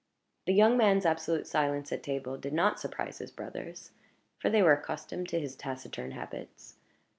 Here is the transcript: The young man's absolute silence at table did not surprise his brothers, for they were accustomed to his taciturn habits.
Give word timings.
The 0.47 0.53
young 0.55 0.77
man's 0.77 1.05
absolute 1.05 1.45
silence 1.45 1.91
at 1.91 2.01
table 2.01 2.35
did 2.35 2.53
not 2.53 2.79
surprise 2.79 3.19
his 3.19 3.29
brothers, 3.29 3.91
for 4.39 4.49
they 4.49 4.63
were 4.63 4.73
accustomed 4.73 5.29
to 5.29 5.39
his 5.39 5.55
taciturn 5.55 6.13
habits. 6.13 6.73